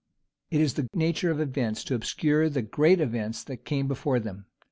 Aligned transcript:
It 0.49 0.61
is 0.61 0.73
the 0.73 0.87
nature 0.95 1.29
of 1.29 1.37
great 1.37 1.47
events 1.49 1.83
to 1.83 1.93
obscure 1.93 2.49
the 2.49 2.63
great 2.63 2.99
events 2.99 3.43
that 3.43 3.65
came 3.65 3.87
before 3.87 4.19
them. 4.19 4.47